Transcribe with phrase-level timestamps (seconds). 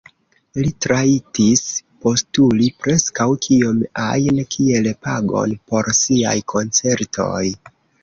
[0.59, 1.61] Li rajtis
[2.05, 7.49] postuli preskaŭ kiom ajn kiel pagon por siaj koncertoj.